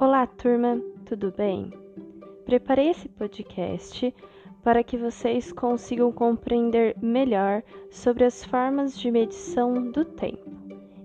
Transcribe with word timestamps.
Olá, 0.00 0.28
turma, 0.28 0.80
tudo 1.06 1.34
bem? 1.36 1.72
Preparei 2.44 2.90
esse 2.90 3.08
podcast 3.08 4.14
para 4.62 4.84
que 4.84 4.96
vocês 4.96 5.52
consigam 5.52 6.12
compreender 6.12 6.96
melhor 7.02 7.64
sobre 7.90 8.22
as 8.22 8.44
formas 8.44 8.96
de 8.96 9.10
medição 9.10 9.90
do 9.90 10.04
tempo, 10.04 10.48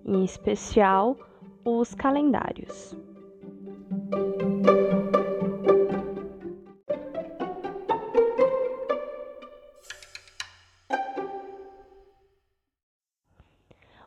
em 0.05 0.23
especial 0.23 1.17
os 1.65 1.95
calendários. 1.95 2.95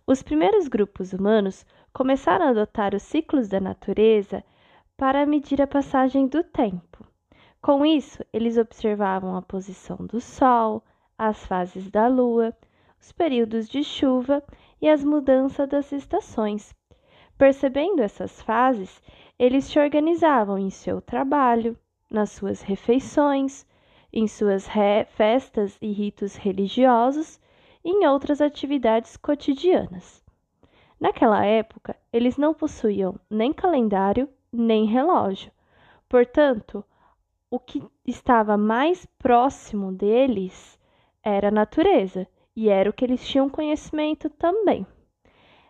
Os 0.06 0.22
primeiros 0.22 0.68
grupos 0.68 1.12
humanos 1.12 1.66
começaram 1.92 2.46
a 2.46 2.50
adotar 2.50 2.94
os 2.94 3.02
ciclos 3.02 3.48
da 3.48 3.58
natureza 3.58 4.44
para 4.96 5.26
medir 5.26 5.60
a 5.60 5.66
passagem 5.66 6.26
do 6.26 6.42
tempo. 6.42 7.06
Com 7.60 7.84
isso, 7.84 8.24
eles 8.32 8.56
observavam 8.56 9.36
a 9.36 9.42
posição 9.42 9.98
do 9.98 10.20
Sol, 10.20 10.82
as 11.18 11.44
fases 11.46 11.90
da 11.90 12.06
Lua, 12.06 12.56
os 13.00 13.12
períodos 13.12 13.68
de 13.68 13.84
chuva 13.84 14.42
e 14.80 14.88
as 14.88 15.04
mudanças 15.04 15.68
das 15.68 15.92
estações. 15.92 16.74
Percebendo 17.36 18.02
essas 18.02 18.40
fases, 18.40 19.02
eles 19.38 19.64
se 19.64 19.78
organizavam 19.78 20.58
em 20.58 20.70
seu 20.70 21.00
trabalho, 21.02 21.76
nas 22.10 22.30
suas 22.30 22.62
refeições, 22.62 23.66
em 24.10 24.26
suas 24.26 24.66
festas 25.10 25.76
e 25.82 25.92
ritos 25.92 26.36
religiosos 26.36 27.38
e 27.84 27.90
em 27.90 28.06
outras 28.06 28.40
atividades 28.40 29.16
cotidianas. 29.16 30.24
Naquela 30.98 31.44
época, 31.44 31.94
eles 32.10 32.38
não 32.38 32.54
possuíam 32.54 33.20
nem 33.28 33.52
calendário 33.52 34.26
nem 34.56 34.86
relógio. 34.86 35.52
Portanto, 36.08 36.84
o 37.50 37.58
que 37.58 37.82
estava 38.06 38.56
mais 38.56 39.06
próximo 39.18 39.92
deles 39.92 40.78
era 41.22 41.48
a 41.48 41.52
natureza, 41.52 42.26
e 42.56 42.68
era 42.68 42.88
o 42.88 42.92
que 42.92 43.04
eles 43.04 43.26
tinham 43.26 43.50
conhecimento 43.50 44.30
também. 44.30 44.86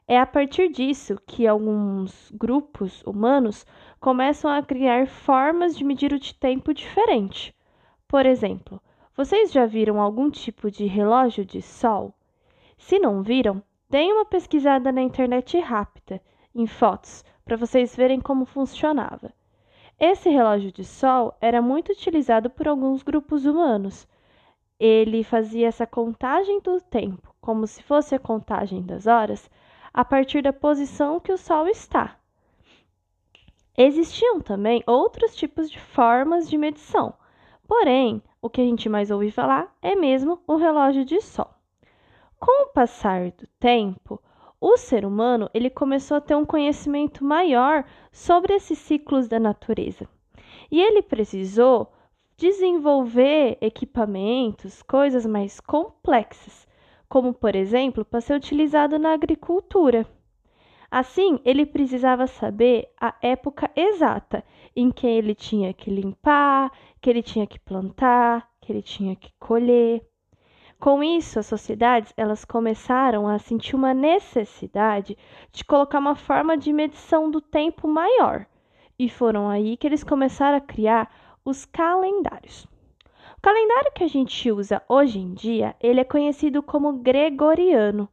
É 0.09 0.21
a 0.21 0.25
partir 0.25 0.71
disso 0.71 1.21
que 1.27 1.49
alguns 1.49 2.31
grupos 2.31 3.03
humanos 3.03 3.67
começam 3.99 4.49
a 4.51 4.63
criar 4.63 5.09
formas 5.09 5.77
de 5.77 5.83
medir 5.83 6.13
o 6.13 6.35
tempo 6.39 6.73
diferente. 6.73 7.53
Por 8.07 8.25
exemplo, 8.25 8.81
vocês 9.17 9.51
já 9.51 9.67
viram 9.67 10.01
algum 10.01 10.31
tipo 10.31 10.71
de 10.71 10.87
relógio 10.87 11.45
de 11.45 11.61
sol? 11.61 12.15
Se 12.79 13.01
não 13.01 13.21
viram, 13.21 13.61
deem 13.91 14.13
uma 14.13 14.25
pesquisada 14.25 14.93
na 14.93 15.03
internet 15.03 15.59
rápida, 15.59 16.23
em 16.55 16.67
fotos, 16.67 17.25
para 17.47 17.57
vocês 17.57 17.95
verem 17.95 18.21
como 18.21 18.45
funcionava. 18.45 19.33
Esse 19.99 20.29
relógio 20.29 20.73
de 20.73 20.85
sol 20.85 21.33
era 21.41 21.63
muito 21.63 21.93
utilizado 21.93 22.51
por 22.51 22.67
alguns 22.67 23.05
grupos 23.05 23.47
humanos. 23.47 24.07
Ele 24.81 25.23
fazia 25.23 25.69
essa 25.69 25.87
contagem 25.87 26.61
do 26.61 26.81
tempo, 26.81 27.33
como 27.41 27.65
se 27.67 27.85
fosse 27.85 28.17
a 28.17 28.19
contagem 28.19 28.83
das 28.83 29.07
horas, 29.07 29.49
a 29.95 30.05
partir 30.05 30.43
da 30.43 30.53
posição 30.53 31.21
que 31.21 31.33
o 31.33 31.39
sol 31.39 31.69
está. 31.69 32.19
Existiam 33.79 34.41
também 34.41 34.83
outros 34.85 35.37
tipos 35.37 35.71
de 35.71 35.79
formas 35.79 36.51
de 36.51 36.59
medição, 36.59 37.15
porém, 37.69 38.21
o 38.43 38.51
que 38.51 38.61
a 38.61 38.65
gente 38.65 38.89
mais 38.89 39.11
ouve 39.11 39.31
falar 39.31 39.73
é 39.81 39.95
mesmo 39.95 40.43
o 40.49 40.57
relógio 40.57 41.05
de 41.05 41.21
sol. 41.21 41.51
Com 42.41 42.65
o 42.65 42.73
passar 42.73 43.31
do 43.31 43.47
tempo, 43.61 44.21
o 44.61 44.77
ser 44.77 45.05
humano 45.05 45.51
ele 45.53 45.71
começou 45.71 46.17
a 46.17 46.21
ter 46.21 46.35
um 46.35 46.45
conhecimento 46.45 47.25
maior 47.25 47.85
sobre 48.11 48.55
esses 48.55 48.79
ciclos 48.79 49.29
da 49.29 49.39
natureza. 49.39 50.09
E 50.71 50.81
ele 50.81 51.03
precisou 51.03 51.93
desenvolver 52.37 53.57
equipamentos, 53.61 54.83
coisas 54.83 55.25
mais 55.25 55.61
complexas, 55.61 56.67
como 57.09 57.33
por 57.33 57.55
exemplo, 57.55 58.05
para 58.05 58.21
ser 58.21 58.35
utilizado 58.35 58.99
na 58.99 59.13
agricultura. 59.13 60.07
Assim, 60.91 61.41
ele 61.45 61.67
precisava 61.67 62.27
saber 62.27 62.89
a 63.01 63.15
época 63.21 63.71
exata 63.75 64.45
em 64.75 64.91
que 64.91 65.07
ele 65.07 65.35
tinha 65.35 65.73
que 65.73 65.91
limpar, 65.91 66.71
que 67.01 67.11
ele 67.11 67.23
tinha 67.23 67.47
que 67.47 67.59
plantar, 67.59 68.49
que 68.61 68.73
ele 68.73 68.83
tinha 68.83 69.17
que 69.17 69.33
colher. 69.39 70.07
Com 70.79 71.03
isso, 71.03 71.39
as 71.39 71.47
sociedades 71.47 72.13
elas 72.17 72.45
começaram 72.45 73.27
a 73.27 73.39
sentir 73.39 73.75
uma 73.75 73.95
necessidade 73.95 75.17
de 75.51 75.65
colocar 75.65 75.99
uma 75.99 76.15
forma 76.15 76.57
de 76.57 76.73
medição 76.73 77.31
do 77.31 77.41
tempo 77.41 77.89
maior. 77.89 78.47
E 78.99 79.09
foram 79.09 79.49
aí 79.49 79.77
que 79.77 79.87
eles 79.87 80.05
começaram 80.05 80.59
a 80.59 80.61
criar 80.61 81.11
os 81.45 81.65
calendários. 81.65 82.67
O 83.39 83.41
calendário 83.41 83.93
que 83.95 84.05
a 84.05 84.09
gente 84.09 84.51
usa 84.53 84.83
hoje 84.89 85.19
em 85.19 85.33
dia, 85.33 85.75
ele 85.81 86.01
é 86.01 86.05
conhecido 86.05 86.63
como 86.63 86.93
gregoriano, 86.95 88.09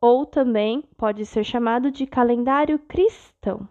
ou 0.00 0.26
também 0.26 0.84
pode 0.98 1.24
ser 1.24 1.44
chamado 1.44 1.90
de 1.90 2.06
calendário 2.06 2.78
cristão. 2.78 3.66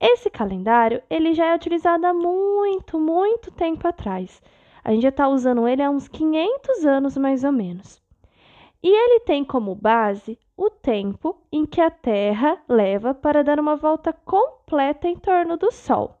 Esse 0.00 0.30
calendário, 0.30 1.02
ele 1.10 1.34
já 1.34 1.46
é 1.46 1.54
utilizado 1.54 2.06
há 2.06 2.14
muito, 2.14 2.98
muito 2.98 3.50
tempo 3.50 3.86
atrás 3.86 4.40
a 4.88 4.92
gente 4.92 5.02
já 5.02 5.10
está 5.10 5.28
usando 5.28 5.68
ele 5.68 5.82
há 5.82 5.90
uns 5.90 6.08
500 6.08 6.86
anos 6.86 7.14
mais 7.18 7.44
ou 7.44 7.52
menos. 7.52 8.02
E 8.82 8.88
ele 8.88 9.20
tem 9.20 9.44
como 9.44 9.74
base 9.74 10.38
o 10.56 10.70
tempo 10.70 11.38
em 11.52 11.66
que 11.66 11.78
a 11.78 11.90
Terra 11.90 12.58
leva 12.66 13.12
para 13.12 13.44
dar 13.44 13.60
uma 13.60 13.76
volta 13.76 14.14
completa 14.14 15.06
em 15.06 15.14
torno 15.14 15.58
do 15.58 15.70
Sol. 15.70 16.18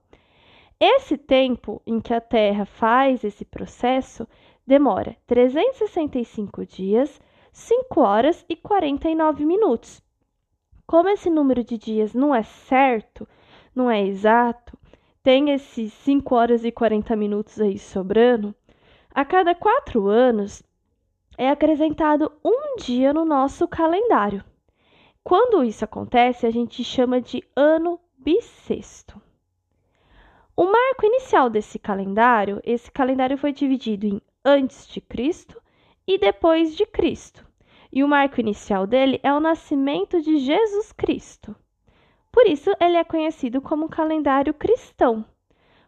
Esse 0.78 1.16
tempo 1.16 1.80
em 1.86 1.98
que 1.98 2.12
a 2.12 2.20
Terra 2.20 2.66
faz 2.66 3.24
esse 3.24 3.42
processo 3.42 4.28
demora 4.66 5.16
365 5.26 6.66
dias, 6.66 7.18
5 7.50 7.98
horas 8.02 8.44
e 8.50 8.54
49 8.54 9.46
minutos. 9.46 10.02
Como 10.86 11.08
esse 11.08 11.30
número 11.30 11.64
de 11.64 11.78
dias 11.78 12.12
não 12.12 12.34
é 12.34 12.42
certo, 12.42 13.26
não 13.74 13.90
é 13.90 14.06
exato, 14.06 14.76
tem 15.22 15.50
esses 15.50 15.92
5 15.92 16.34
horas 16.34 16.64
e 16.64 16.72
40 16.72 17.14
minutos 17.16 17.60
aí 17.60 17.78
sobrando, 17.78 18.54
a 19.18 19.24
cada 19.24 19.52
quatro 19.52 20.06
anos 20.06 20.62
é 21.36 21.50
acrescentado 21.50 22.30
um 22.44 22.76
dia 22.76 23.12
no 23.12 23.24
nosso 23.24 23.66
calendário. 23.66 24.44
Quando 25.24 25.64
isso 25.64 25.84
acontece, 25.84 26.46
a 26.46 26.52
gente 26.52 26.84
chama 26.84 27.20
de 27.20 27.42
ano 27.56 27.98
bissexto. 28.16 29.20
O 30.56 30.66
marco 30.66 31.04
inicial 31.04 31.50
desse 31.50 31.80
calendário, 31.80 32.60
esse 32.62 32.92
calendário 32.92 33.36
foi 33.36 33.52
dividido 33.52 34.06
em 34.06 34.22
antes 34.44 34.86
de 34.86 35.00
Cristo 35.00 35.60
e 36.06 36.16
depois 36.16 36.76
de 36.76 36.86
Cristo. 36.86 37.44
E 37.92 38.04
o 38.04 38.08
marco 38.08 38.38
inicial 38.38 38.86
dele 38.86 39.18
é 39.24 39.32
o 39.32 39.40
nascimento 39.40 40.22
de 40.22 40.38
Jesus 40.38 40.92
Cristo. 40.92 41.56
Por 42.30 42.46
isso, 42.46 42.70
ele 42.80 42.96
é 42.96 43.02
conhecido 43.02 43.60
como 43.60 43.88
calendário 43.88 44.54
cristão. 44.54 45.24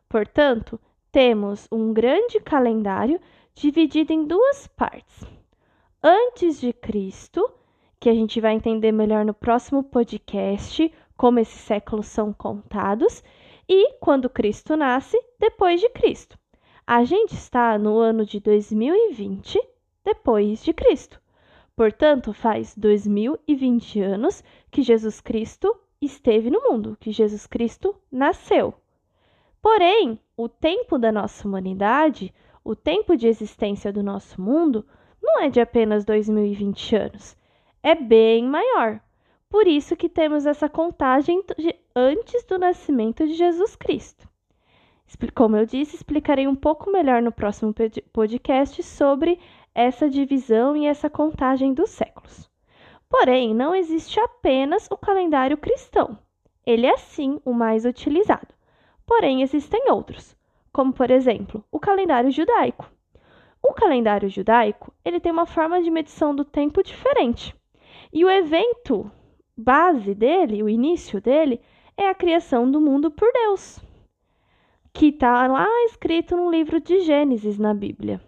Portanto, 0.09 0.81
temos 1.11 1.67
um 1.71 1.93
grande 1.93 2.41
calendário 2.41 3.21
dividido 3.55 4.13
em 4.13 4.25
duas 4.25 4.67
partes. 4.69 5.25
Antes 6.03 6.61
de 6.61 6.73
Cristo, 6.73 7.51
que 7.99 8.09
a 8.09 8.15
gente 8.15 8.41
vai 8.41 8.55
entender 8.55 8.93
melhor 8.93 9.25
no 9.25 9.35
próximo 9.35 9.83
podcast 9.85 10.93
como 11.17 11.39
esses 11.39 11.61
séculos 11.61 12.07
são 12.07 12.33
contados, 12.33 13.23
e 13.69 13.93
quando 14.01 14.31
Cristo 14.31 14.75
nasce, 14.77 15.23
depois 15.39 15.81
de 15.81 15.89
Cristo. 15.91 16.39
A 16.87 17.05
gente 17.05 17.35
está 17.35 17.79
no 17.79 17.99
ano 17.99 18.25
de 18.25 18.41
2020 18.41 19.61
depois 20.03 20.65
de 20.65 20.73
Cristo. 20.73 21.21
Portanto, 21.77 22.33
faz 22.33 22.75
2020 22.77 24.01
anos 24.01 24.43
que 24.71 24.83
Jesus 24.83 25.21
Cristo 25.21 25.79
esteve 26.01 26.51
no 26.51 26.63
mundo, 26.63 26.97
que 26.99 27.13
Jesus 27.13 27.47
Cristo 27.47 27.95
nasceu. 28.11 28.75
Porém, 29.63 30.19
o 30.43 30.49
tempo 30.49 30.99
da 30.99 31.13
nossa 31.13 31.47
humanidade, 31.47 32.33
o 32.65 32.75
tempo 32.75 33.15
de 33.15 33.27
existência 33.27 33.93
do 33.93 34.03
nosso 34.03 34.41
mundo, 34.41 34.87
não 35.23 35.39
é 35.41 35.51
de 35.51 35.61
apenas 35.61 36.03
2020 36.03 36.97
anos, 36.97 37.37
é 37.83 37.95
bem 37.95 38.47
maior. 38.47 39.01
Por 39.51 39.67
isso 39.67 39.95
que 39.97 40.09
temos 40.09 40.47
essa 40.47 40.67
contagem 40.67 41.45
antes 41.95 42.43
do 42.45 42.59
nascimento 42.59 43.27
de 43.27 43.35
Jesus 43.35 43.77
Cristo. 43.77 44.27
Como 45.35 45.57
eu 45.57 45.67
disse, 45.67 45.97
explicarei 45.97 46.47
um 46.47 46.55
pouco 46.55 46.91
melhor 46.91 47.21
no 47.21 47.33
próximo 47.33 47.75
podcast 48.11 48.83
sobre 48.83 49.39
essa 49.75 50.09
divisão 50.09 50.75
e 50.75 50.87
essa 50.87 51.11
contagem 51.11 51.75
dos 51.75 51.91
séculos. 51.91 52.49
Porém, 53.11 53.55
não 53.55 53.75
existe 53.75 54.19
apenas 54.19 54.89
o 54.91 54.97
calendário 54.97 55.59
cristão. 55.59 56.17
Ele 56.65 56.87
é 56.87 56.97
sim 56.97 57.41
o 57.45 57.53
mais 57.53 57.85
utilizado. 57.85 58.60
Porém, 59.11 59.43
existem 59.43 59.91
outros, 59.91 60.37
como 60.73 60.93
por 60.93 61.11
exemplo, 61.11 61.65
o 61.73 61.81
calendário 61.81 62.31
judaico. 62.31 62.89
O 63.61 63.75
calendário 63.75 64.29
judaico, 64.29 64.95
ele 65.05 65.19
tem 65.19 65.33
uma 65.33 65.47
forma 65.47 65.83
de 65.83 65.91
medição 65.91 66.33
do 66.33 66.45
tempo 66.45 66.81
diferente. 66.81 67.53
E 68.13 68.25
o 68.25 68.31
evento 68.31 69.11
base 69.57 70.15
dele, 70.15 70.63
o 70.63 70.69
início 70.69 71.21
dele, 71.21 71.61
é 71.97 72.09
a 72.09 72.15
criação 72.15 72.71
do 72.71 72.81
mundo 72.81 73.11
por 73.11 73.29
Deus. 73.33 73.81
que 74.93 75.07
está 75.09 75.45
lá 75.49 75.67
escrito 75.87 76.37
no 76.37 76.49
livro 76.49 76.81
de 76.81 77.01
Gênesis 77.01 77.59
na 77.59 77.75
Bíblia. 77.75 78.21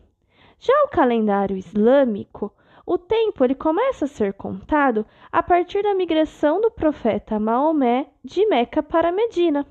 Já 0.58 0.74
o 0.84 0.88
calendário 0.88 1.56
islâmico, 1.56 2.52
o 2.84 2.98
tempo 2.98 3.44
ele 3.44 3.54
começa 3.54 4.04
a 4.04 4.08
ser 4.08 4.32
contado 4.34 5.06
a 5.30 5.44
partir 5.44 5.82
da 5.84 5.94
migração 5.94 6.60
do 6.60 6.72
profeta 6.72 7.38
Maomé 7.38 8.08
de 8.24 8.44
Meca 8.46 8.82
para 8.82 9.12
Medina. 9.12 9.64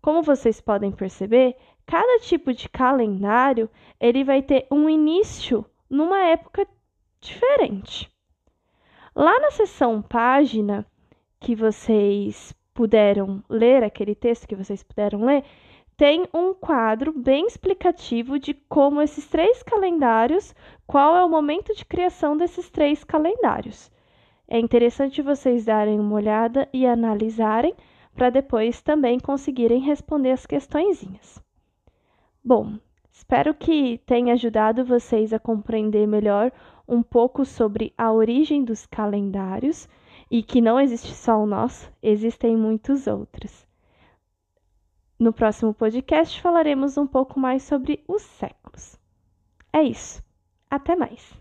Como 0.00 0.22
vocês 0.22 0.60
podem 0.60 0.92
perceber, 0.92 1.56
cada 1.86 2.20
tipo 2.20 2.52
de 2.52 2.68
calendário 2.68 3.68
ele 4.00 4.24
vai 4.24 4.42
ter 4.42 4.66
um 4.70 4.88
início 4.88 5.64
numa 5.88 6.20
época 6.20 6.66
diferente. 7.20 8.10
Lá 9.14 9.38
na 9.40 9.50
seção 9.50 10.00
página 10.00 10.86
que 11.40 11.54
vocês 11.54 12.54
puderam 12.72 13.42
ler, 13.48 13.82
aquele 13.82 14.14
texto 14.14 14.46
que 14.46 14.54
vocês 14.54 14.82
puderam 14.82 15.24
ler, 15.24 15.44
tem 15.96 16.28
um 16.32 16.54
quadro 16.54 17.12
bem 17.12 17.44
explicativo 17.46 18.38
de 18.38 18.54
como 18.54 19.02
esses 19.02 19.26
três 19.26 19.64
calendários, 19.64 20.54
qual 20.86 21.16
é 21.16 21.24
o 21.24 21.28
momento 21.28 21.74
de 21.74 21.84
criação 21.84 22.36
desses 22.36 22.70
três 22.70 23.02
calendários. 23.02 23.90
É 24.46 24.60
interessante 24.60 25.20
vocês 25.20 25.64
darem 25.64 25.98
uma 25.98 26.14
olhada 26.14 26.68
e 26.72 26.86
analisarem 26.86 27.74
para 28.18 28.30
depois 28.30 28.82
também 28.82 29.20
conseguirem 29.20 29.78
responder 29.78 30.32
as 30.32 30.44
questõezinhas. 30.44 31.40
Bom, 32.44 32.76
espero 33.12 33.54
que 33.54 33.98
tenha 34.04 34.32
ajudado 34.32 34.84
vocês 34.84 35.32
a 35.32 35.38
compreender 35.38 36.04
melhor 36.04 36.50
um 36.88 37.00
pouco 37.00 37.44
sobre 37.44 37.94
a 37.96 38.10
origem 38.10 38.64
dos 38.64 38.84
calendários 38.86 39.88
e 40.28 40.42
que 40.42 40.60
não 40.60 40.80
existe 40.80 41.14
só 41.14 41.38
o 41.38 41.46
nosso, 41.46 41.92
existem 42.02 42.56
muitos 42.56 43.06
outros. 43.06 43.64
No 45.16 45.32
próximo 45.32 45.72
podcast 45.72 46.42
falaremos 46.42 46.98
um 46.98 47.06
pouco 47.06 47.38
mais 47.38 47.62
sobre 47.62 48.02
os 48.08 48.22
séculos. 48.22 48.98
É 49.72 49.80
isso. 49.80 50.20
Até 50.68 50.96
mais! 50.96 51.38